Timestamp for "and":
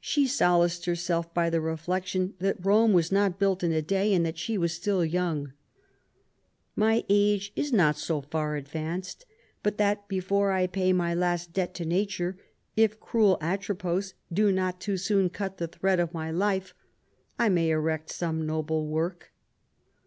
4.14-4.24